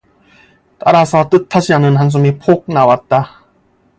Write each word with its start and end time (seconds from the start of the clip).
따라서 0.79 1.29
뜻하지 1.29 1.75
않은 1.75 1.95
한숨이 1.95 2.39
폭 2.39 2.65
나왔다. 2.67 3.45